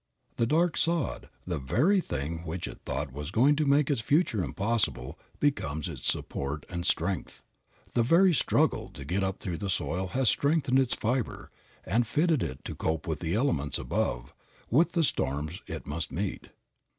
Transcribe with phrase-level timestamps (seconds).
[0.37, 4.43] The dark sod, the very thing which it thought was going to make its future
[4.43, 7.43] impossible, becomes its support and strength.
[7.93, 11.51] The very struggle to get up through the soil has strengthened its fiber
[11.85, 14.33] and fitted it to cope with the elements above,
[14.71, 16.47] with the storms it must meet.